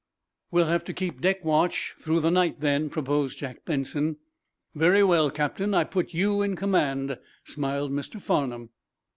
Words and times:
"We'll 0.49 0.65
have 0.65 0.83
to 0.85 0.93
keep 0.95 1.21
deck 1.21 1.45
watch 1.45 1.93
through 1.99 2.21
the 2.21 2.31
night, 2.31 2.59
then," 2.59 2.89
proposed 2.89 3.37
Jack 3.37 3.65
Benson. 3.65 4.17
"Very 4.73 5.03
well, 5.03 5.29
Captain. 5.29 5.75
I 5.75 5.83
put 5.83 6.11
you 6.11 6.41
in 6.41 6.55
command," 6.55 7.19
smiled 7.43 7.91
Mr. 7.91 8.19
Farnum. 8.19 8.71